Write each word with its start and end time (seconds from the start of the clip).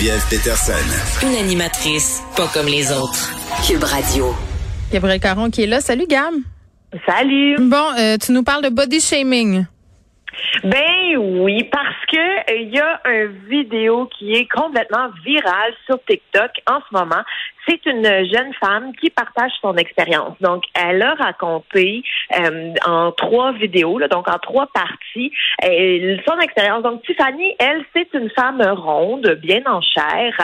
Geneviève 0.00 0.26
Peterson. 0.30 1.26
Une 1.26 1.36
animatrice 1.36 2.22
pas 2.34 2.48
comme 2.54 2.64
les 2.64 2.90
autres. 2.90 3.34
Cube 3.66 3.84
Radio. 3.84 4.34
Gabriel 4.90 5.20
Caron 5.20 5.50
qui 5.50 5.64
est 5.64 5.66
là. 5.66 5.82
Salut, 5.82 6.06
Gam. 6.08 6.36
Salut. 7.04 7.56
Bon, 7.60 7.84
euh, 7.98 8.16
tu 8.16 8.32
nous 8.32 8.42
parles 8.42 8.64
de 8.64 8.70
body 8.70 8.98
shaming. 8.98 9.66
Ben 10.64 11.16
oui, 11.16 11.64
parce 11.64 12.06
que 12.10 12.60
il 12.60 12.74
y 12.74 12.78
a 12.78 13.00
une 13.06 13.32
vidéo 13.48 14.08
qui 14.18 14.32
est 14.34 14.48
complètement 14.50 15.08
virale 15.24 15.72
sur 15.86 15.98
TikTok 16.04 16.50
en 16.68 16.80
ce 16.80 16.96
moment. 16.96 17.22
C'est 17.66 17.84
une 17.86 18.04
jeune 18.04 18.52
femme 18.58 18.92
qui 19.00 19.10
partage 19.10 19.52
son 19.60 19.76
expérience. 19.76 20.34
Donc, 20.40 20.64
elle 20.74 21.02
a 21.02 21.14
raconté 21.14 22.02
euh, 22.38 22.72
en 22.86 23.12
trois 23.12 23.52
vidéos, 23.52 23.98
là, 23.98 24.08
donc 24.08 24.28
en 24.28 24.38
trois 24.38 24.66
parties, 24.72 25.30
euh, 25.64 26.16
son 26.26 26.38
expérience. 26.40 26.82
Donc, 26.82 27.02
Tiffany, 27.04 27.54
elle, 27.58 27.84
c'est 27.94 28.08
une 28.14 28.30
femme 28.30 28.62
ronde, 28.62 29.38
bien 29.42 29.60
en 29.66 29.80
chair, 29.80 30.34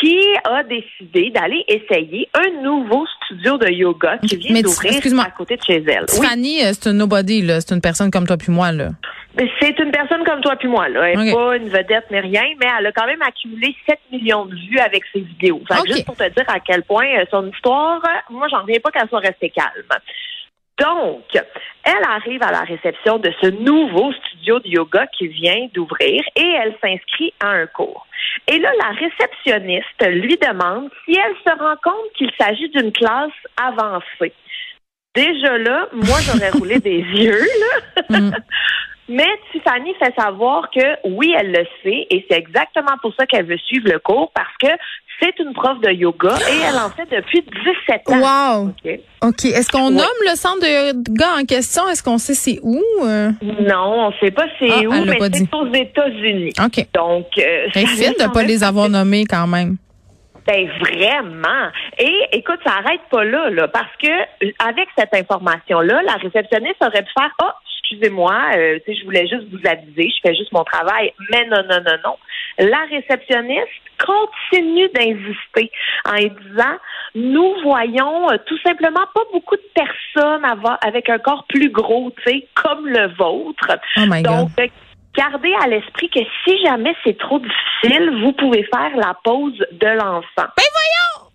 qui 0.00 0.18
a 0.44 0.62
décidé 0.64 1.30
d'aller 1.30 1.64
essayer 1.68 2.28
un 2.34 2.62
nouveau 2.62 3.06
studio 3.24 3.56
de 3.58 3.70
yoga 3.70 4.18
qui 4.18 4.36
vient 4.36 4.60
d'ouvrir 4.60 5.20
à 5.20 5.30
côté 5.30 5.56
de 5.56 5.62
chez 5.62 5.84
elle. 5.86 6.06
Tiffany, 6.06 6.64
euh, 6.64 6.72
c'est 6.72 6.90
une 6.90 6.98
nobody, 6.98 7.42
là. 7.42 7.60
C'est 7.60 7.74
une 7.74 7.82
personne 7.82 8.10
comme 8.10 8.26
toi 8.26 8.36
puis 8.36 8.52
moi, 8.52 8.72
là. 8.72 8.88
C'est 9.60 9.78
une 9.80 9.90
personne 9.90 10.24
comme 10.24 10.40
toi 10.40 10.56
puis 10.56 10.68
moi. 10.68 10.88
Là. 10.88 11.10
Elle 11.10 11.18
n'est 11.18 11.32
pas 11.32 11.56
une 11.56 11.68
vedette 11.68 12.06
mais 12.10 12.20
rien, 12.20 12.44
mais 12.60 12.66
elle 12.78 12.86
a 12.86 12.92
quand 12.92 13.06
même 13.06 13.22
accumulé 13.22 13.74
7 13.88 13.98
millions 14.12 14.46
de 14.46 14.54
vues 14.54 14.78
avec 14.78 15.04
ses 15.12 15.20
vidéos. 15.20 15.60
Fait. 15.66 15.92
Juste 15.92 16.06
pour 16.06 16.16
te 16.16 16.28
dire 16.28 16.44
à 16.48 16.60
quel 16.60 16.82
point 16.84 17.06
euh, 17.18 17.24
son 17.30 17.48
histoire, 17.50 18.00
moi, 18.30 18.46
j'en 18.48 18.62
reviens 18.62 18.80
pas 18.80 18.90
qu'elle 18.90 19.08
soit 19.08 19.20
restée 19.20 19.50
calme. 19.50 19.88
Donc, 20.78 21.24
elle 21.84 22.04
arrive 22.08 22.42
à 22.42 22.50
la 22.50 22.62
réception 22.62 23.18
de 23.18 23.32
ce 23.40 23.46
nouveau 23.46 24.12
studio 24.12 24.58
de 24.58 24.68
yoga 24.68 25.06
qui 25.16 25.28
vient 25.28 25.68
d'ouvrir 25.72 26.22
et 26.34 26.54
elle 26.62 26.74
s'inscrit 26.82 27.32
à 27.40 27.50
un 27.50 27.66
cours. 27.66 28.06
Et 28.48 28.58
là, 28.58 28.70
la 28.78 28.88
réceptionniste 28.88 30.06
lui 30.06 30.36
demande 30.36 30.90
si 31.04 31.16
elle 31.16 31.36
se 31.46 31.58
rend 31.58 31.76
compte 31.82 32.12
qu'il 32.16 32.30
s'agit 32.38 32.68
d'une 32.70 32.92
classe 32.92 33.30
avancée. 33.56 34.32
Déjà 35.14 35.58
là, 35.58 35.86
moi, 35.92 36.18
j'aurais 36.22 36.50
roulé 36.50 36.80
des 36.80 36.98
yeux, 37.14 37.46
là. 38.10 38.30
Mais 39.08 39.26
Tiffany 39.52 39.94
fait 39.98 40.14
savoir 40.18 40.70
que 40.70 41.08
oui, 41.08 41.34
elle 41.38 41.52
le 41.52 41.64
sait 41.82 42.06
et 42.10 42.24
c'est 42.30 42.38
exactement 42.38 42.96
pour 43.02 43.12
ça 43.18 43.26
qu'elle 43.26 43.44
veut 43.46 43.58
suivre 43.58 43.88
le 43.92 43.98
cours 43.98 44.32
parce 44.34 44.56
que 44.60 44.68
c'est 45.20 45.38
une 45.38 45.52
prof 45.52 45.78
de 45.80 45.90
yoga 45.90 46.34
et 46.50 46.60
elle 46.68 46.76
en 46.76 46.88
fait 46.90 47.06
depuis 47.14 47.42
17 47.86 48.10
ans. 48.10 48.64
Wow. 48.64 48.68
OK. 49.28 49.44
Est-ce 49.44 49.70
qu'on 49.70 49.90
nomme 49.90 50.20
le 50.28 50.34
centre 50.36 50.60
de 50.60 51.16
gars 51.16 51.34
en 51.40 51.44
question? 51.44 51.86
Est-ce 51.88 52.02
qu'on 52.02 52.18
sait 52.18 52.34
c'est 52.34 52.58
où? 52.62 52.82
euh? 53.02 53.30
Non, 53.42 54.06
on 54.08 54.12
sait 54.20 54.30
pas 54.30 54.46
c'est 54.58 54.68
Ah, 54.70 54.80
où, 54.88 55.04
mais 55.04 55.16
pas 55.18 55.26
c'est 55.32 55.54
aux 55.54 55.72
États-unis. 55.72 56.52
OK. 56.64 56.86
Donc, 56.94 57.26
euh, 57.38 57.66
C'est 57.74 57.80
ça 57.86 57.86
fine 57.86 58.06
nous 58.18 58.24
de 58.26 58.32
pas 58.32 58.40
semble- 58.40 58.46
les 58.46 58.64
avoir 58.64 58.88
nommés 58.88 59.24
quand 59.26 59.46
même. 59.46 59.76
Ben 60.46 60.68
vraiment. 60.78 61.70
Et 61.98 62.12
écoute, 62.32 62.58
ça 62.66 62.72
arrête 62.74 63.00
pas 63.10 63.24
là, 63.24 63.48
là, 63.48 63.66
parce 63.68 63.88
que 64.02 64.08
euh, 64.08 64.50
avec 64.58 64.88
cette 64.98 65.14
information-là, 65.14 66.02
la 66.02 66.14
réceptionniste 66.16 66.76
aurait 66.82 67.02
pu 67.02 67.12
faire 67.18 67.30
Ah, 67.40 67.54
excusez-moi, 67.94 68.40
euh, 68.56 68.78
tu 68.84 68.92
sais, 68.92 68.98
je 68.98 69.04
voulais 69.04 69.26
juste 69.26 69.44
vous 69.50 69.68
aviser, 69.68 70.10
je 70.10 70.28
fais 70.28 70.34
juste 70.34 70.52
mon 70.52 70.64
travail. 70.64 71.12
Mais 71.30 71.44
non, 71.46 71.62
non, 71.68 71.78
non, 71.78 71.96
non. 72.04 72.16
La 72.58 72.84
réceptionniste 72.90 73.68
continue 74.04 74.88
d'insister 74.90 75.70
en 76.04 76.16
disant 76.16 76.76
Nous 77.14 77.54
voyons 77.62 78.30
euh, 78.30 78.36
tout 78.46 78.58
simplement 78.64 79.06
pas 79.14 79.22
beaucoup 79.32 79.56
de 79.56 79.68
personnes 79.74 80.44
avec 80.82 81.08
un 81.08 81.18
corps 81.18 81.44
plus 81.48 81.70
gros, 81.70 82.12
tu 82.18 82.32
sais, 82.32 82.48
comme 82.54 82.86
le 82.86 83.08
vôtre. 83.16 83.78
Oh 83.96 84.02
my 84.06 84.22
God. 84.22 84.36
Donc, 84.36 84.50
euh, 84.60 84.66
gardez 85.16 85.54
à 85.62 85.68
l'esprit 85.68 86.08
que 86.10 86.20
si 86.44 86.62
jamais 86.64 86.94
c'est 87.04 87.18
trop 87.18 87.40
difficile, 87.40 88.20
vous 88.22 88.32
pouvez 88.32 88.64
faire 88.64 88.96
la 88.96 89.16
pause 89.24 89.64
de 89.72 89.88
l'enfant. 89.88 90.48
Ben 90.56 90.64
voyons! 90.72 91.30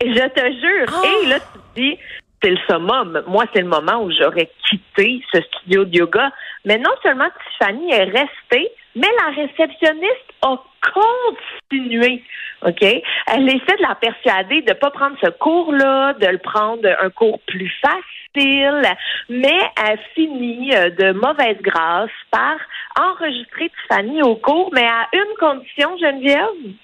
Je 0.00 0.28
te 0.28 0.52
jure. 0.60 0.86
Ah! 0.88 1.02
Et 1.04 1.26
là, 1.26 1.40
tu 1.40 1.58
te 1.58 1.80
dis, 1.80 1.98
c'est 2.42 2.50
le 2.50 2.58
summum. 2.68 3.22
Moi, 3.26 3.44
c'est 3.52 3.62
le 3.62 3.68
moment 3.68 4.02
où 4.02 4.10
j'aurais 4.10 4.50
quitté 4.68 5.22
ce 5.32 5.40
studio 5.42 5.84
de 5.84 5.96
yoga. 5.96 6.30
Mais 6.64 6.78
non 6.78 6.92
seulement 7.02 7.28
Tiffany 7.58 7.90
est 7.90 8.04
restée, 8.04 8.70
mais 8.94 9.08
la 9.24 9.42
réceptionniste 9.42 10.34
a 10.42 10.56
continué. 10.92 12.22
OK? 12.66 12.82
Elle 12.82 13.48
essaie 13.48 13.76
de 13.76 13.82
la 13.82 13.94
persuader 13.94 14.62
de 14.62 14.70
ne 14.70 14.74
pas 14.74 14.90
prendre 14.90 15.16
ce 15.22 15.30
cours-là, 15.30 16.14
de 16.14 16.26
le 16.26 16.38
prendre 16.38 16.88
un 17.00 17.10
cours 17.10 17.40
plus 17.46 17.72
facile, 17.80 18.82
mais 19.28 19.58
elle 19.86 19.98
finit 20.14 20.74
euh, 20.74 20.90
de 20.90 21.12
mauvaise 21.12 21.58
grâce 21.60 22.10
par 22.30 22.56
enregistrer 22.98 23.70
Tiffany 23.70 24.22
au 24.22 24.36
cours, 24.36 24.70
mais 24.72 24.86
à 24.86 25.08
une 25.12 25.36
condition, 25.38 25.96
Geneviève. 25.98 26.74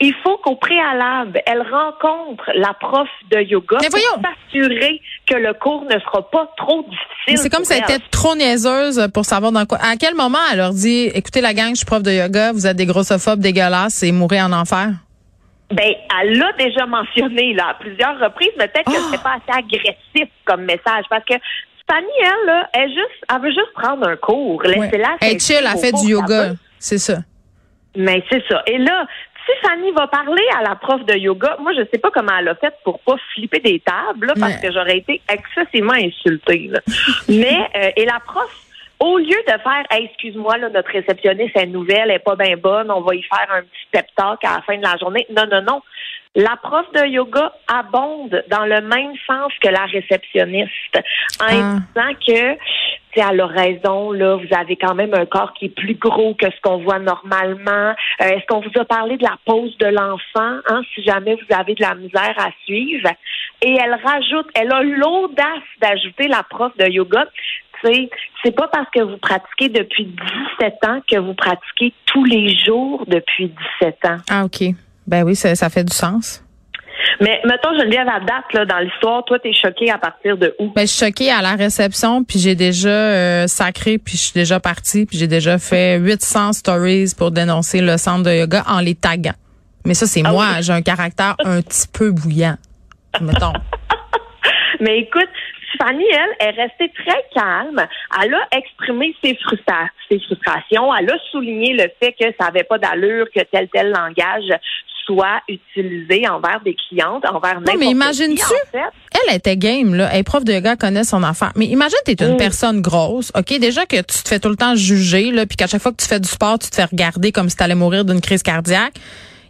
Il 0.00 0.14
faut 0.22 0.36
qu'au 0.38 0.56
préalable, 0.56 1.40
elle 1.46 1.62
rencontre 1.62 2.44
la 2.54 2.74
prof 2.74 3.08
de 3.30 3.40
yoga 3.40 3.78
Mais 3.80 3.88
pour 3.88 3.98
s'assurer 4.00 5.00
que 5.26 5.34
le 5.34 5.54
cours 5.54 5.84
ne 5.84 5.98
sera 5.98 6.30
pas 6.30 6.50
trop 6.56 6.82
difficile. 6.82 7.38
C'est 7.38 7.50
comme 7.50 7.64
si 7.64 7.72
elle 7.72 7.82
était 7.82 8.04
trop 8.10 8.34
niaiseuse 8.36 9.08
pour 9.12 9.24
savoir 9.24 9.52
dans 9.52 9.66
quoi. 9.66 9.78
À 9.80 9.96
quel 9.96 10.14
moment 10.14 10.38
elle 10.50 10.58
leur 10.58 10.72
dit 10.72 11.10
Écoutez, 11.14 11.40
la 11.40 11.54
gang, 11.54 11.70
je 11.70 11.76
suis 11.76 11.86
prof 11.86 12.02
de 12.02 12.10
yoga, 12.12 12.52
vous 12.52 12.66
êtes 12.66 12.76
des 12.76 12.86
grossophobes 12.86 13.40
dégueulasses 13.40 14.02
et 14.02 14.12
mourrez 14.12 14.40
en 14.42 14.52
enfer? 14.52 14.88
Ben, 15.70 15.92
elle 16.22 16.38
l'a 16.38 16.52
déjà 16.58 16.86
mentionné 16.86 17.52
là, 17.52 17.68
à 17.70 17.74
plusieurs 17.74 18.18
reprises, 18.18 18.52
mais 18.58 18.68
peut-être 18.68 18.86
que 18.90 18.96
Ah! 18.96 19.08
c'est 19.10 19.22
pas 19.22 19.34
assez 19.36 19.58
agressif 19.58 20.28
comme 20.46 20.62
message 20.62 21.04
parce 21.10 21.24
que 21.24 21.34
Fanny, 21.90 22.06
elle, 22.22 22.46
là, 22.46 22.68
elle, 22.74 22.88
juste, 22.90 23.24
elle 23.34 23.40
veut 23.42 23.50
juste 23.50 23.72
prendre 23.74 24.06
un 24.06 24.16
cours. 24.16 24.60
Ouais. 24.64 24.76
Laissez-la 24.78 25.16
Elle 25.20 25.40
chill, 25.40 25.56
elle 25.60 25.78
fait 25.78 25.92
du 25.92 26.12
yoga. 26.12 26.52
C'est 26.78 26.98
ça. 26.98 27.18
Mais 27.96 28.22
c'est 28.30 28.42
ça. 28.48 28.62
Et 28.66 28.78
là, 28.78 29.06
Fanny 29.62 29.90
va 29.92 30.06
parler 30.06 30.42
à 30.58 30.62
la 30.62 30.74
prof 30.76 31.04
de 31.04 31.14
yoga, 31.14 31.56
moi, 31.60 31.72
je 31.76 31.82
sais 31.92 31.98
pas 31.98 32.10
comment 32.10 32.36
elle 32.38 32.48
a 32.48 32.54
fait 32.54 32.74
pour 32.84 33.00
pas 33.00 33.16
flipper 33.34 33.60
des 33.60 33.80
tables, 33.80 34.26
là, 34.26 34.34
parce 34.38 34.56
que 34.56 34.72
j'aurais 34.72 34.98
été 34.98 35.20
excessivement 35.30 35.94
insultée. 35.94 36.68
là. 36.70 36.80
Mais, 37.28 37.68
euh, 37.76 37.90
et 37.96 38.04
la 38.04 38.20
prof, 38.20 38.50
au 39.00 39.18
lieu 39.18 39.26
de 39.46 39.52
faire, 39.62 39.84
Hey, 39.90 40.06
excuse-moi, 40.06 40.58
là, 40.58 40.68
notre 40.68 40.90
réceptionniste 40.90 41.56
est 41.56 41.66
nouvelle, 41.66 42.10
elle 42.10 42.16
est 42.16 42.18
pas 42.18 42.36
bien 42.36 42.56
bonne, 42.56 42.90
on 42.90 43.00
va 43.00 43.14
y 43.14 43.22
faire 43.22 43.46
un 43.50 43.62
petit 43.62 43.86
pep 43.92 44.06
talk 44.16 44.42
à 44.44 44.56
la 44.56 44.62
fin 44.62 44.76
de 44.76 44.82
la 44.82 44.96
journée. 44.96 45.26
Non, 45.30 45.44
non, 45.50 45.62
non. 45.62 45.82
La 46.34 46.56
prof 46.62 46.86
de 46.94 47.06
yoga 47.08 47.52
abonde 47.66 48.44
dans 48.50 48.64
le 48.66 48.80
même 48.82 49.12
sens 49.26 49.52
que 49.60 49.68
la 49.68 49.86
réceptionniste 49.86 50.96
en 51.40 51.46
Ah. 51.48 51.78
disant 51.94 52.14
que 52.26 52.58
elle 53.20 53.40
a 53.40 53.46
raison, 53.46 54.12
là, 54.12 54.36
vous 54.36 54.56
avez 54.56 54.76
quand 54.76 54.94
même 54.94 55.12
un 55.12 55.26
corps 55.26 55.52
qui 55.54 55.64
est 55.64 55.68
plus 55.74 55.94
gros 55.96 56.34
que 56.34 56.46
ce 56.46 56.60
qu'on 56.62 56.78
voit 56.78 57.00
normalement. 57.00 57.92
Euh, 58.20 58.24
Est-ce 58.24 58.46
qu'on 58.46 58.60
vous 58.60 58.70
a 58.80 58.84
parlé 58.84 59.16
de 59.16 59.24
la 59.24 59.36
pose 59.44 59.76
de 59.78 59.86
l'enfant, 59.86 60.60
hein, 60.68 60.82
si 60.94 61.02
jamais 61.02 61.34
vous 61.34 61.52
avez 61.56 61.74
de 61.74 61.82
la 61.82 61.96
misère 61.96 62.34
à 62.38 62.50
suivre? 62.64 63.08
Et 63.60 63.76
elle 63.82 63.94
rajoute, 64.04 64.46
elle 64.54 64.72
a 64.72 64.82
l'audace 64.84 65.64
d'ajouter 65.80 66.28
la 66.28 66.44
prof 66.48 66.70
de 66.76 66.86
yoga. 66.88 67.26
C'est 67.82 68.54
pas 68.54 68.68
parce 68.68 68.88
que 68.90 69.02
vous 69.02 69.18
pratiquez 69.18 69.68
depuis 69.68 70.04
17 70.60 70.74
ans 70.86 71.00
que 71.10 71.18
vous 71.18 71.34
pratiquez 71.34 71.92
tous 72.06 72.24
les 72.24 72.56
jours 72.56 73.04
depuis 73.08 73.52
17 73.80 74.04
ans. 74.04 74.16
Ah, 74.30 74.44
OK. 74.44 74.62
Ben 75.08 75.24
oui, 75.24 75.34
ça, 75.34 75.54
ça 75.54 75.68
fait 75.70 75.84
du 75.84 75.92
sens. 75.94 76.44
Mais 77.20 77.40
mettons, 77.44 77.72
je 77.74 77.80
Geneviève, 77.80 78.06
à 78.08 78.20
date, 78.20 78.52
là, 78.52 78.64
dans 78.64 78.78
l'histoire, 78.78 79.24
toi, 79.24 79.38
t'es 79.40 79.52
choquée 79.52 79.90
à 79.90 79.98
partir 79.98 80.36
de 80.36 80.54
où? 80.58 80.68
Ben, 80.74 80.82
je 80.82 80.86
suis 80.92 81.06
choquée 81.06 81.30
à 81.32 81.42
la 81.42 81.56
réception, 81.56 82.22
puis 82.22 82.38
j'ai 82.38 82.54
déjà 82.54 82.88
euh, 82.88 83.46
sacré, 83.46 83.98
puis 83.98 84.14
je 84.16 84.22
suis 84.24 84.34
déjà 84.34 84.60
partie, 84.60 85.06
puis 85.06 85.16
j'ai 85.18 85.26
déjà 85.26 85.58
fait 85.58 85.98
800 85.98 86.52
stories 86.52 87.14
pour 87.16 87.30
dénoncer 87.32 87.80
le 87.80 87.96
centre 87.96 88.24
de 88.24 88.30
yoga 88.34 88.62
en 88.68 88.80
les 88.80 88.94
taguant. 88.94 89.34
Mais 89.86 89.94
ça, 89.94 90.06
c'est 90.06 90.22
Ah 90.24 90.30
moi. 90.30 90.46
oui. 90.56 90.62
J'ai 90.62 90.72
un 90.72 90.82
caractère 90.82 91.34
un 91.44 91.60
petit 91.62 91.88
peu 91.92 92.10
bouillant. 92.12 92.56
Mettons. 93.20 93.52
Mais 94.80 94.98
écoute, 95.00 95.28
Fanny, 95.80 96.04
elle, 96.40 96.48
est 96.48 96.62
restée 96.62 96.92
très 97.04 97.22
calme. 97.34 97.84
Elle 98.22 98.34
a 98.34 98.56
exprimé 98.56 99.14
ses, 99.24 99.34
frustra- 99.34 99.88
ses 100.10 100.20
frustrations. 100.20 100.94
Elle 100.94 101.10
a 101.10 101.16
souligné 101.30 101.72
le 101.74 101.88
fait 102.00 102.12
que 102.12 102.26
ça 102.38 102.46
n'avait 102.46 102.64
pas 102.64 102.78
d'allure 102.78 103.26
que 103.34 103.40
tel 103.50 103.68
tel 103.72 103.90
langage 103.90 104.50
soit 105.08 105.40
utilisé 105.48 106.28
envers 106.28 106.60
des 106.64 106.76
clientes, 106.88 107.24
envers 107.26 107.60
n'importe 107.60 107.78
mais 107.78 107.86
en 108.42 108.70
fait. 108.70 108.78
Elle 109.26 109.36
était 109.36 109.56
game, 109.56 109.94
là. 109.94 110.10
Elle 110.12 110.20
est 110.20 110.22
prof 110.22 110.44
de 110.44 110.52
yoga, 110.52 110.72
elle 110.72 110.76
connaît 110.76 111.04
son 111.04 111.22
affaire. 111.22 111.52
Mais 111.56 111.66
imagine, 111.66 111.96
t'es 112.04 112.12
une 112.22 112.36
personne 112.36 112.82
grosse. 112.82 113.32
OK, 113.34 113.58
déjà 113.58 113.86
que 113.86 113.96
tu 113.96 114.22
te 114.22 114.28
fais 114.28 114.38
tout 114.38 114.50
le 114.50 114.56
temps 114.56 114.76
juger, 114.76 115.30
là, 115.30 115.46
puis 115.46 115.56
qu'à 115.56 115.66
chaque 115.66 115.80
fois 115.80 115.92
que 115.92 116.02
tu 116.02 116.06
fais 116.06 116.20
du 116.20 116.28
sport, 116.28 116.58
tu 116.58 116.68
te 116.68 116.76
fais 116.76 116.84
regarder 116.84 117.32
comme 117.32 117.48
si 117.48 117.56
t'allais 117.56 117.74
mourir 117.74 118.04
d'une 118.04 118.20
crise 118.20 118.42
cardiaque. 118.42 118.94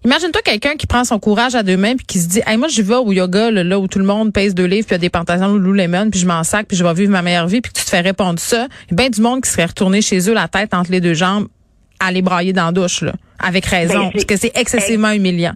Imagine-toi 0.04 0.42
quelqu'un 0.42 0.76
qui 0.76 0.86
prend 0.86 1.04
son 1.04 1.18
courage 1.18 1.56
à 1.56 1.64
deux 1.64 1.76
mains 1.76 1.96
puis 1.96 2.06
qui 2.06 2.18
se 2.20 2.28
dit, 2.28 2.40
hey, 2.46 2.56
moi, 2.56 2.68
je 2.68 2.82
vais 2.82 2.94
au 2.94 3.12
yoga, 3.12 3.50
là, 3.50 3.64
là, 3.64 3.80
où 3.80 3.88
tout 3.88 3.98
le 3.98 4.04
monde 4.04 4.32
pèse 4.32 4.54
deux 4.54 4.64
livres 4.64 4.86
puis 4.86 4.94
a 4.94 4.98
des 4.98 5.10
pantalons 5.10 5.56
Lululemon 5.56 6.10
puis 6.10 6.20
je 6.20 6.26
m'en 6.26 6.44
sac 6.44 6.68
puis 6.68 6.76
je 6.76 6.84
vais 6.84 6.94
vivre 6.94 7.10
ma 7.10 7.22
meilleure 7.22 7.48
vie 7.48 7.60
puis 7.60 7.72
que 7.72 7.78
tu 7.78 7.84
te 7.84 7.90
fais 7.90 8.00
répondre 8.00 8.38
ça. 8.38 8.68
Il 8.86 8.92
y 8.92 8.94
a 8.94 8.96
bien 8.96 9.10
du 9.10 9.20
monde 9.20 9.42
qui 9.42 9.50
serait 9.50 9.66
retourné 9.66 10.00
chez 10.00 10.30
eux 10.30 10.34
la 10.34 10.46
tête 10.46 10.72
entre 10.72 10.92
les 10.92 11.00
deux 11.00 11.14
jambes 11.14 11.48
à 11.98 12.12
les 12.12 12.22
brailler 12.22 12.52
dans 12.52 12.66
la 12.66 12.72
douche, 12.72 13.02
là. 13.02 13.12
Avec 13.42 13.66
raison. 13.66 13.94
Ben, 14.06 14.10
parce 14.12 14.20
c'est- 14.24 14.28
que 14.28 14.36
c'est 14.36 14.56
excessivement 14.56 15.10
humiliant. 15.12 15.54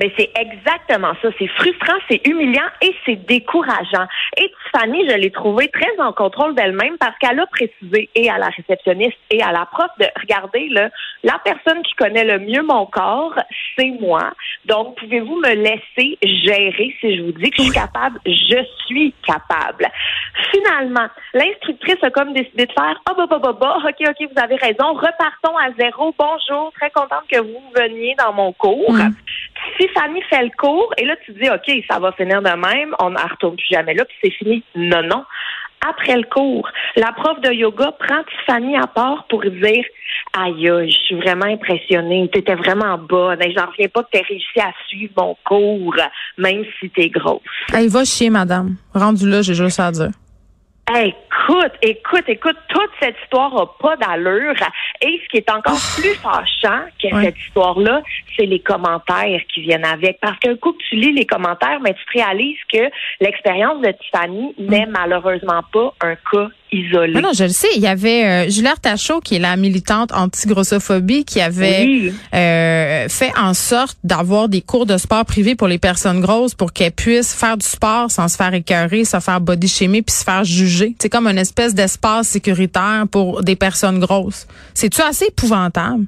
Mais 0.00 0.12
c'est 0.18 0.30
exactement 0.36 1.12
ça. 1.22 1.28
C'est 1.38 1.46
frustrant, 1.48 1.94
c'est 2.08 2.26
humiliant 2.26 2.66
et 2.82 2.92
c'est 3.06 3.26
décourageant. 3.26 4.06
Et 4.38 4.50
Tiffany, 4.74 5.08
je 5.08 5.16
l'ai 5.16 5.30
trouvée 5.30 5.68
très 5.68 6.00
en 6.00 6.12
contrôle 6.12 6.54
d'elle-même 6.54 6.96
parce 6.98 7.16
qu'elle 7.18 7.38
a 7.38 7.46
précisé 7.46 8.10
et 8.14 8.28
à 8.28 8.38
la 8.38 8.48
réceptionniste 8.48 9.16
et 9.30 9.42
à 9.42 9.52
la 9.52 9.66
prof 9.66 9.88
de 10.00 10.06
regardez 10.20 10.68
là, 10.70 10.90
la 11.22 11.38
personne 11.44 11.82
qui 11.82 11.94
connaît 11.94 12.24
le 12.24 12.38
mieux 12.40 12.62
mon 12.62 12.86
corps, 12.86 13.34
c'est 13.76 13.92
moi. 14.00 14.32
Donc 14.66 14.98
pouvez-vous 14.98 15.36
me 15.36 15.54
laisser 15.54 16.18
gérer 16.22 16.94
si 17.00 17.16
je 17.16 17.22
vous 17.22 17.32
dis 17.32 17.50
que 17.50 17.58
je 17.58 17.62
suis 17.62 17.72
capable, 17.72 18.18
je 18.26 18.64
suis 18.86 19.14
capable. 19.26 19.86
Finalement, 20.50 21.06
l'instructrice 21.34 22.02
a 22.02 22.10
comme 22.10 22.32
décidé 22.32 22.66
de 22.66 22.72
faire 22.72 23.00
ah 23.06 23.14
bah 23.16 23.26
bah 23.28 23.38
bah 23.38 23.56
bah, 23.58 23.78
ok 23.84 24.08
ok 24.08 24.28
vous 24.32 24.42
avez 24.42 24.56
raison, 24.56 24.94
repartons 24.94 25.56
à 25.56 25.70
zéro. 25.78 26.14
Bonjour, 26.18 26.72
très 26.72 26.90
contente 26.90 27.24
que 27.30 27.40
vous 27.40 27.62
veniez 27.76 28.14
dans 28.18 28.32
mon 28.32 28.52
cours. 28.52 28.96
Si 29.78 29.88
Fanny 29.88 30.22
fait 30.22 30.42
le 30.42 30.50
cours, 30.56 30.92
et 30.98 31.04
là, 31.04 31.14
tu 31.24 31.32
dis, 31.32 31.48
OK, 31.48 31.84
ça 31.90 31.98
va 31.98 32.12
finir 32.12 32.42
de 32.42 32.50
même, 32.50 32.94
on 33.00 33.10
ne 33.10 33.18
retourne 33.18 33.56
plus 33.56 33.68
jamais 33.70 33.94
là, 33.94 34.04
puis 34.04 34.16
c'est 34.22 34.30
fini. 34.30 34.62
Non, 34.74 35.02
non. 35.02 35.24
Après 35.86 36.16
le 36.16 36.24
cours, 36.24 36.66
la 36.96 37.12
prof 37.12 37.40
de 37.40 37.52
yoga 37.52 37.92
prend 37.92 38.22
Tiffany 38.24 38.76
à 38.76 38.86
part 38.86 39.26
pour 39.28 39.42
dire 39.42 39.84
Aïe, 40.32 40.88
je 40.90 40.96
suis 41.04 41.14
vraiment 41.14 41.44
impressionnée, 41.44 42.28
tu 42.32 42.38
étais 42.38 42.54
vraiment 42.54 42.96
bonne, 42.98 43.40
et 43.42 43.52
j'en 43.52 43.66
reviens 43.66 43.88
pas 43.88 44.02
que 44.02 44.18
tu 44.18 44.24
réussi 44.26 44.60
à 44.60 44.72
suivre 44.88 45.12
mon 45.16 45.36
cours, 45.44 45.94
même 46.38 46.64
si 46.80 46.90
tu 46.90 47.02
es 47.02 47.08
grosse. 47.10 47.42
Hey, 47.72 47.88
va 47.88 48.04
chier, 48.04 48.30
madame. 48.30 48.76
Rendu 48.94 49.28
là, 49.28 49.42
j'ai 49.42 49.54
juste 49.54 49.78
à 49.78 49.90
dire. 49.92 50.10
Écoute, 50.90 51.72
écoute, 51.80 52.24
écoute, 52.28 52.56
toute 52.68 52.90
cette 53.00 53.16
histoire 53.22 53.56
a 53.56 53.78
pas 53.78 53.96
d'allure. 53.96 54.54
Et 55.00 55.18
ce 55.24 55.28
qui 55.30 55.38
est 55.38 55.50
encore 55.50 55.78
plus 55.96 56.14
fâchant 56.16 56.84
que 57.02 57.08
cette 57.22 57.38
histoire-là, 57.38 58.02
c'est 58.36 58.44
les 58.44 58.60
commentaires 58.60 59.40
qui 59.52 59.62
viennent 59.62 59.86
avec. 59.86 60.20
Parce 60.20 60.38
qu'un 60.40 60.56
coup 60.56 60.72
que 60.72 60.82
tu 60.90 60.96
lis 60.96 61.12
les 61.12 61.24
commentaires, 61.24 61.80
mais 61.80 61.94
tu 61.94 62.04
te 62.04 62.18
réalises 62.18 62.58
que 62.70 62.90
l'expérience 63.20 63.80
de 63.80 63.92
Tiffany 63.92 64.54
n'est 64.58 64.86
malheureusement 64.86 65.62
pas 65.72 65.94
un 66.02 66.16
cas 66.16 66.48
isolé. 66.74 67.12
Non, 67.14 67.20
non, 67.20 67.32
je 67.34 67.44
le 67.44 67.50
sais. 67.50 67.68
Il 67.76 67.82
y 67.82 67.86
avait 67.86 68.48
euh, 68.48 68.66
Artachot, 68.68 69.20
qui 69.20 69.36
est 69.36 69.38
la 69.38 69.56
militante 69.56 70.12
anti-grossophobie, 70.12 71.24
qui 71.24 71.40
avait 71.40 71.84
Oui. 71.84 72.14
euh, 72.34 73.08
fait 73.08 73.32
en 73.38 73.54
sorte 73.54 73.96
d'avoir 74.04 74.48
des 74.48 74.60
cours 74.60 74.86
de 74.86 74.96
sport 74.96 75.24
privés 75.24 75.54
pour 75.54 75.68
les 75.68 75.78
personnes 75.78 76.20
grosses 76.20 76.54
pour 76.54 76.72
qu'elles 76.72 76.92
puissent 76.92 77.34
faire 77.34 77.56
du 77.56 77.66
sport 77.66 78.10
sans 78.10 78.28
se 78.28 78.36
faire 78.36 78.54
écœurer, 78.54 79.04
se 79.04 79.20
faire 79.20 79.40
body 79.40 79.68
shamer 79.68 80.02
puis 80.02 80.14
se 80.14 80.24
faire 80.24 80.44
juger. 80.44 80.94
C'est 80.98 81.08
comme 81.08 81.26
une 81.26 81.38
espèce 81.38 81.74
d'espace 81.74 82.28
sécuritaire 82.28 83.04
pour 83.10 83.42
des 83.42 83.56
personnes 83.56 84.00
grosses. 84.00 84.46
C'est-tu 84.74 85.00
assez 85.02 85.26
épouvantable? 85.26 86.04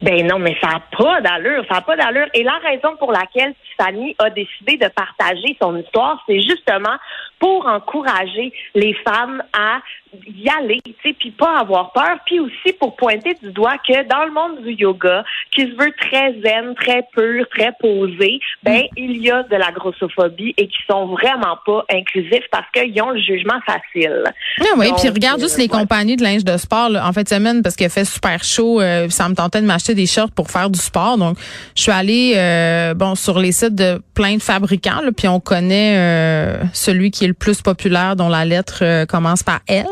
Ben 0.00 0.24
non, 0.26 0.38
mais 0.38 0.54
ça 0.60 0.68
n'a 0.68 0.82
pas 0.96 1.20
d'allure, 1.20 1.64
ça 1.68 1.74
n'a 1.76 1.80
pas 1.80 1.96
d'allure. 1.96 2.26
Et 2.32 2.44
la 2.44 2.52
raison 2.64 2.96
pour 2.98 3.10
laquelle 3.10 3.52
A 3.80 4.30
décidé 4.30 4.76
de 4.76 4.88
partager 4.88 5.56
son 5.60 5.76
histoire, 5.76 6.22
c'est 6.26 6.40
justement 6.40 6.96
pour 7.38 7.66
encourager 7.66 8.52
les 8.74 8.94
femmes 9.04 9.42
à 9.52 9.80
y 10.26 10.48
aller, 10.48 10.80
tu 10.84 10.94
sais, 11.02 11.14
puis 11.18 11.30
pas 11.30 11.58
avoir 11.58 11.92
peur, 11.92 12.18
puis 12.24 12.40
aussi 12.40 12.72
pour 12.78 12.96
pointer 12.96 13.36
du 13.42 13.52
doigt 13.52 13.76
que 13.78 14.08
dans 14.08 14.24
le 14.24 14.32
monde 14.32 14.62
du 14.64 14.72
yoga, 14.72 15.24
qui 15.54 15.62
se 15.62 15.76
veut 15.76 15.92
très 16.00 16.34
zen, 16.40 16.74
très 16.74 17.02
pur, 17.12 17.46
très 17.50 17.72
posé, 17.78 18.40
ben 18.62 18.84
il 18.96 19.22
y 19.22 19.30
a 19.30 19.42
de 19.42 19.56
la 19.56 19.70
grossophobie 19.70 20.54
et 20.56 20.66
qui 20.66 20.78
sont 20.90 21.06
vraiment 21.06 21.58
pas 21.64 21.84
inclusifs 21.92 22.44
parce 22.50 22.66
qu'ils 22.72 23.00
ont 23.02 23.10
le 23.10 23.20
jugement 23.20 23.60
facile. 23.66 24.24
Ah 24.60 24.64
oui, 24.76 24.88
puis 24.98 25.08
regarde 25.08 25.40
euh, 25.40 25.42
juste 25.42 25.58
les 25.58 25.64
ouais. 25.64 25.68
compagnies 25.68 26.16
de 26.16 26.22
linge 26.22 26.44
de 26.44 26.56
sport 26.56 26.88
là, 26.88 27.06
en 27.06 27.12
fin 27.12 27.22
de 27.22 27.28
semaine 27.28 27.62
parce 27.62 27.76
qu'il 27.76 27.88
fait 27.90 28.04
super 28.04 28.42
chaud, 28.42 28.80
euh, 28.80 29.08
ça 29.10 29.28
me 29.28 29.34
tentait 29.34 29.60
de 29.60 29.66
m'acheter 29.66 29.94
des 29.94 30.06
shorts 30.06 30.30
pour 30.30 30.50
faire 30.50 30.70
du 30.70 30.78
sport. 30.78 31.18
Donc 31.18 31.36
je 31.76 31.82
suis 31.82 31.92
allée 31.92 32.34
euh, 32.36 32.94
bon 32.94 33.14
sur 33.14 33.38
les 33.38 33.52
sites 33.52 33.67
de 33.70 34.00
plein 34.14 34.36
de 34.36 34.42
fabricants 34.42 35.00
là, 35.02 35.10
puis 35.16 35.28
on 35.28 35.40
connaît 35.40 35.96
euh, 35.96 36.62
celui 36.72 37.10
qui 37.10 37.24
est 37.24 37.28
le 37.28 37.34
plus 37.34 37.62
populaire 37.62 38.16
dont 38.16 38.28
la 38.28 38.44
lettre 38.44 38.80
euh, 38.82 39.06
commence 39.06 39.42
par 39.42 39.60
L. 39.66 39.86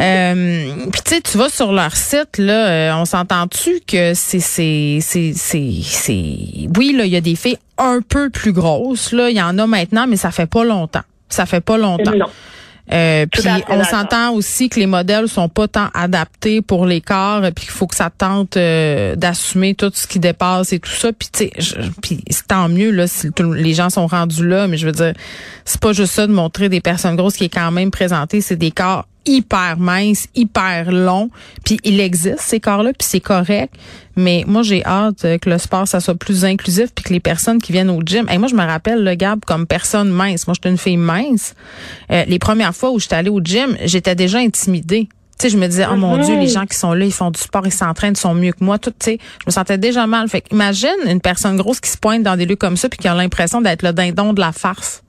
Euh, 0.00 0.72
puis 0.92 1.02
tu 1.04 1.14
sais 1.14 1.20
tu 1.20 1.38
vas 1.38 1.48
sur 1.48 1.72
leur 1.72 1.96
site 1.96 2.38
là, 2.38 2.68
euh, 2.68 2.94
on 2.94 3.04
s'entend-tu 3.04 3.80
que 3.86 4.14
c'est 4.14 4.40
c'est 4.40 4.98
c'est 5.00 5.32
c'est 5.34 6.68
oui 6.76 6.92
là, 6.96 7.04
il 7.04 7.12
y 7.12 7.16
a 7.16 7.20
des 7.20 7.36
filles 7.36 7.58
un 7.78 8.00
peu 8.00 8.30
plus 8.30 8.52
grosses 8.52 9.12
là, 9.12 9.30
il 9.30 9.36
y 9.36 9.42
en 9.42 9.58
a 9.58 9.66
maintenant 9.66 10.06
mais 10.06 10.16
ça 10.16 10.30
fait 10.30 10.46
pas 10.46 10.64
longtemps. 10.64 11.04
Ça 11.28 11.44
fait 11.44 11.60
pas 11.60 11.76
longtemps. 11.76 12.12
Euh, 12.92 13.26
puis 13.30 13.42
on 13.68 13.82
s'entend 13.84 14.32
aussi 14.32 14.68
que 14.68 14.78
les 14.78 14.86
modèles 14.86 15.28
sont 15.28 15.48
pas 15.48 15.66
tant 15.66 15.88
adaptés 15.92 16.62
pour 16.62 16.86
les 16.86 17.00
corps, 17.00 17.42
euh, 17.42 17.50
puis 17.50 17.64
qu'il 17.64 17.72
faut 17.74 17.86
que 17.88 17.96
ça 17.96 18.10
tente 18.10 18.56
euh, 18.56 19.16
d'assumer 19.16 19.74
tout 19.74 19.90
ce 19.92 20.06
qui 20.06 20.20
dépasse 20.20 20.72
et 20.72 20.78
tout 20.78 20.90
ça. 20.90 21.12
Puis 21.12 21.28
tu 21.32 21.50
puis 22.00 22.22
c'est 22.30 22.46
tant 22.46 22.68
mieux 22.68 22.90
là 22.92 23.06
si 23.08 23.32
tout- 23.32 23.52
les 23.52 23.74
gens 23.74 23.90
sont 23.90 24.06
rendus 24.06 24.46
là, 24.46 24.68
mais 24.68 24.76
je 24.76 24.86
veux 24.86 24.92
dire, 24.92 25.12
c'est 25.64 25.80
pas 25.80 25.92
juste 25.92 26.12
ça 26.14 26.26
de 26.28 26.32
montrer 26.32 26.68
des 26.68 26.80
personnes 26.80 27.16
grosses 27.16 27.36
qui 27.36 27.44
est 27.44 27.48
quand 27.48 27.72
même 27.72 27.90
présenté, 27.90 28.40
c'est 28.40 28.56
des 28.56 28.70
corps 28.70 29.06
hyper 29.26 29.76
minces, 29.78 30.26
hyper 30.34 30.90
longs, 30.92 31.30
puis 31.64 31.78
il 31.84 32.00
existe 32.00 32.40
ces 32.40 32.60
corps-là, 32.60 32.92
puis 32.98 33.06
c'est 33.08 33.20
correct. 33.20 33.74
Mais 34.16 34.44
moi 34.46 34.62
j'ai 34.62 34.84
hâte 34.84 35.22
que 35.40 35.50
le 35.50 35.58
sport 35.58 35.86
ça 35.86 36.00
soit 36.00 36.14
plus 36.14 36.44
inclusif, 36.44 36.90
puis 36.94 37.04
que 37.04 37.12
les 37.12 37.20
personnes 37.20 37.60
qui 37.60 37.72
viennent 37.72 37.90
au 37.90 38.00
gym. 38.04 38.26
Et 38.30 38.38
moi 38.38 38.48
je 38.48 38.54
me 38.54 38.64
rappelle 38.64 39.04
le 39.04 39.14
Gab 39.14 39.44
comme 39.44 39.66
personne 39.66 40.08
mince. 40.10 40.46
Moi 40.46 40.54
j'étais 40.54 40.70
une 40.70 40.78
fille 40.78 40.96
mince. 40.96 41.54
Euh, 42.10 42.24
les 42.26 42.38
premières 42.38 42.74
fois 42.74 42.90
où 42.92 42.98
j'étais 42.98 43.16
allée 43.16 43.30
au 43.30 43.40
gym, 43.42 43.76
j'étais 43.84 44.14
déjà 44.14 44.38
intimidée. 44.38 45.08
Tu 45.38 45.48
sais, 45.48 45.50
je 45.50 45.58
me 45.58 45.66
disais, 45.66 45.84
oh 45.92 45.96
mon 45.96 46.16
Mhm. 46.16 46.22
Dieu, 46.24 46.38
les 46.38 46.48
gens 46.48 46.64
qui 46.64 46.78
sont 46.78 46.94
là, 46.94 47.04
ils 47.04 47.12
font 47.12 47.30
du 47.30 47.38
sport, 47.38 47.66
ils 47.66 47.70
s'entraînent, 47.72 48.14
ils 48.14 48.18
sont 48.18 48.32
mieux 48.34 48.52
que 48.52 48.64
moi. 48.64 48.78
Tout, 48.78 48.88
tu 48.92 48.96
sais, 49.04 49.18
je 49.40 49.44
me 49.46 49.50
sentais 49.50 49.76
déjà 49.76 50.06
mal. 50.06 50.30
Fait 50.30 50.42
imagine 50.50 50.88
une 51.06 51.20
personne 51.20 51.58
grosse 51.58 51.78
qui 51.78 51.90
se 51.90 51.98
pointe 51.98 52.22
dans 52.22 52.36
des 52.38 52.46
lieux 52.46 52.56
comme 52.56 52.78
ça 52.78 52.88
puis 52.88 52.96
qui 52.98 53.06
a 53.06 53.14
l'impression 53.14 53.60
d'être 53.60 53.82
le 53.82 53.92
dindon 53.92 54.32
de 54.32 54.40
la 54.40 54.52
farce. 54.52 55.02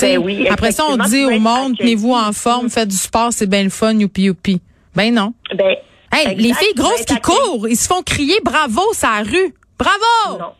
Ben 0.00 0.18
oui, 0.18 0.48
après 0.48 0.72
ça, 0.72 0.84
on 0.88 0.96
dit 0.96 1.24
au 1.24 1.38
monde, 1.38 1.76
tenez-vous 1.76 2.12
en 2.12 2.32
forme, 2.32 2.70
faites 2.70 2.88
du 2.88 2.96
sport, 2.96 3.32
c'est 3.32 3.48
bien 3.48 3.64
le 3.64 3.70
fun, 3.70 3.92
youpi 3.94 4.22
youpi. 4.22 4.60
Ben 4.94 5.14
non. 5.14 5.32
Ben, 5.54 5.76
Hey, 6.12 6.34
les 6.34 6.52
filles 6.54 6.74
grosses 6.74 7.04
qui 7.04 7.20
courent, 7.20 7.68
ils 7.68 7.76
se 7.76 7.86
font 7.86 8.02
crier 8.02 8.38
bravo 8.44 8.82
sa 8.92 9.20
rue. 9.22 9.54
Bravo! 9.78 10.38
non. 10.38 10.52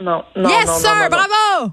Non, 0.00 0.24
non, 0.36 0.48
yes, 0.48 0.66
non, 0.66 0.72
sir, 0.74 0.90
non, 0.90 0.96
non, 0.96 1.02
non. 1.02 1.08
bravo! 1.10 1.72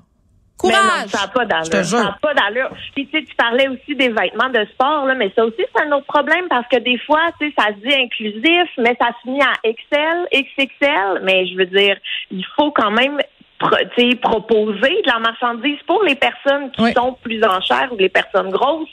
Mais 0.61 0.69
non, 0.71 0.77
Courage! 0.77 1.09
ça 1.09 1.21
n'a 1.21 1.27
pas 1.29 1.45
d'allure. 1.45 1.85
Ça 1.85 2.03
n'a 2.03 2.17
pas 2.21 2.33
d'allure. 2.33 2.69
Puis 2.93 3.07
tu 3.07 3.17
sais, 3.17 3.25
tu 3.25 3.35
parlais 3.35 3.67
aussi 3.69 3.95
des 3.95 4.09
vêtements 4.09 4.49
de 4.49 4.65
sport, 4.73 5.05
là, 5.05 5.15
mais 5.15 5.31
ça 5.35 5.45
aussi, 5.45 5.55
c'est 5.57 5.83
un 5.83 5.91
autre 5.93 6.05
problème 6.07 6.45
parce 6.49 6.67
que 6.67 6.77
des 6.77 6.97
fois, 7.05 7.21
tu 7.39 7.47
sais, 7.47 7.53
ça 7.57 7.67
se 7.67 7.79
dit 7.87 7.93
inclusif, 7.93 8.69
mais 8.77 8.95
ça 8.99 9.07
finit 9.23 9.41
à 9.41 9.53
XL, 9.63 10.27
XXL. 10.33 11.21
Mais 11.23 11.47
je 11.47 11.55
veux 11.57 11.65
dire, 11.65 11.95
il 12.31 12.45
faut 12.57 12.71
quand 12.71 12.91
même 12.91 13.19
proposer 13.59 15.01
de 15.03 15.07
la 15.07 15.19
marchandise 15.19 15.77
pour 15.85 16.03
les 16.03 16.15
personnes 16.15 16.71
qui 16.71 16.81
Oui. 16.81 16.93
sont 16.93 17.17
plus 17.21 17.43
en 17.43 17.59
chair 17.61 17.89
ou 17.91 17.97
les 17.97 18.09
personnes 18.09 18.49
grosses. 18.49 18.87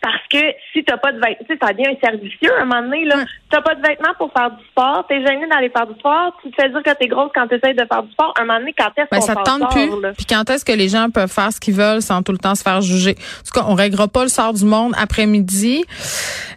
Parce 0.00 0.22
que 0.30 0.38
si 0.72 0.84
tu 0.84 0.90
n'as 0.90 0.96
pas 0.96 1.12
de 1.12 1.18
vêtements, 1.18 1.46
tu 1.48 1.56
sais, 1.60 1.72
devient 1.74 1.88
un 1.96 2.00
servicieux 2.06 2.50
à 2.58 2.62
un 2.62 2.64
moment 2.64 2.82
donné, 2.82 3.04
là. 3.04 3.16
Ouais. 3.18 3.24
Tu 3.50 3.56
n'as 3.56 3.62
pas 3.62 3.74
de 3.74 3.82
vêtements 3.86 4.12
pour 4.18 4.32
faire 4.32 4.50
du 4.50 4.64
sport, 4.66 5.04
tu 5.08 5.14
es 5.16 5.26
gêné 5.26 5.46
d'aller 5.48 5.70
faire 5.70 5.86
du 5.86 5.94
sport, 5.98 6.32
tu 6.42 6.50
te 6.50 6.60
fais 6.60 6.68
dire 6.68 6.82
que 6.82 6.90
tu 6.90 7.04
es 7.04 7.08
grosse 7.08 7.30
quand 7.34 7.46
tu 7.46 7.54
essaies 7.54 7.74
de 7.74 7.84
faire 7.90 8.02
du 8.02 8.12
sport. 8.12 8.34
À 8.36 8.42
un 8.42 8.44
moment 8.44 8.58
donné, 8.58 8.74
quand 8.76 8.90
est-ce 8.96 9.06
Ben, 9.10 9.20
qu'on 9.20 9.26
ça 9.26 9.34
te 9.36 9.42
tente 9.44 9.70
plus. 9.70 10.12
Puis 10.16 10.26
quand 10.26 10.48
est-ce 10.50 10.64
que 10.64 10.72
les 10.72 10.88
gens 10.88 11.08
peuvent 11.10 11.30
faire 11.32 11.52
ce 11.52 11.60
qu'ils 11.60 11.74
veulent 11.74 12.02
sans 12.02 12.22
tout 12.22 12.32
le 12.32 12.38
temps 12.38 12.54
se 12.54 12.62
faire 12.62 12.80
juger? 12.80 13.14
En 13.18 13.44
tout 13.46 13.60
cas, 13.60 13.66
on 13.68 13.74
réglera 13.74 14.08
pas 14.08 14.22
le 14.24 14.28
sort 14.28 14.52
du 14.52 14.64
monde 14.64 14.92
après-midi. 14.98 15.84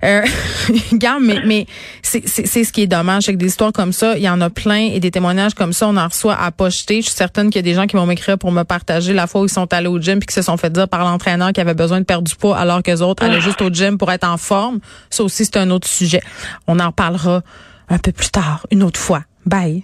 Euh, 0.04 0.22
regarde, 0.92 1.22
mais, 1.22 1.40
mais 1.46 1.66
c'est, 2.02 2.28
c'est, 2.28 2.48
c'est 2.48 2.64
ce 2.64 2.74
qui 2.74 2.82
est 2.84 2.88
dommage 2.88 3.28
avec 3.30 3.38
des 3.38 3.48
histoires 3.48 3.72
comme 3.72 3.92
ça. 3.94 4.18
Il 4.18 4.24
y 4.24 4.30
en 4.30 4.42
a 4.42 4.50
plein 4.50 4.90
et 4.94 5.00
des 5.00 5.12
témoignages 5.12 5.54
comme 5.54 5.74
ça, 5.74 5.88
on 5.88 5.96
en 5.98 6.08
reçoit 6.08 6.36
à 6.36 6.52
pas 6.52 6.70
jeter. 6.70 6.98
Je 7.02 7.08
suis 7.08 7.16
certaine 7.16 7.51
qu'il 7.52 7.58
y 7.58 7.60
a 7.60 7.72
des 7.72 7.76
gens 7.76 7.86
qui 7.86 7.96
vont 7.96 8.08
m'écrire 8.08 8.38
pour 8.38 8.52
me 8.52 8.64
partager 8.64 9.14
la 9.14 9.28
fois 9.28 9.42
où 9.42 9.46
ils 9.46 9.50
sont 9.50 9.72
allés 9.72 9.88
au 9.88 10.00
gym 10.00 10.18
puis 10.20 10.26
qui 10.26 10.34
se 10.34 10.42
sont 10.42 10.58
fait 10.58 10.72
dire 10.72 10.88
par 10.88 11.04
l'entraîneur 11.04 11.54
qu'ils 11.54 11.62
avaient 11.62 11.76
besoin 11.76 12.00
de 12.00 12.06
perdre 12.06 12.28
du 12.28 12.36
poids 12.36 12.58
alors 12.58 12.82
que 12.82 12.90
les 12.90 13.02
autres 13.04 13.24
allaient 13.24 13.42
juste 13.42 13.62
au 13.62 13.70
gym 13.70 13.98
pour 14.00 14.12
être 14.12 14.28
en 14.28 14.38
forme. 14.38 14.80
Ça 15.10 15.24
aussi, 15.24 15.46
c'est 15.46 15.58
un 15.58 15.70
autre 15.70 15.88
sujet. 15.88 16.22
On 16.68 16.80
en 16.80 16.92
parlera 16.92 17.44
un 17.90 18.00
peu 18.00 18.12
plus 18.12 18.30
tard, 18.30 18.66
une 18.72 18.82
autre 18.82 19.00
fois. 19.00 19.24
Bye. 19.46 19.84